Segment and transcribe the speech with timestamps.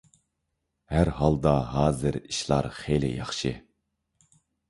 [0.93, 3.55] ھەر ھالدا ھازىر ئىشلار خېلى ياخشى.